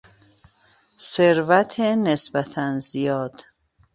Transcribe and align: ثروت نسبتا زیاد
ثروت 1.11 1.79
نسبتا 1.79 2.79
زیاد 2.79 3.45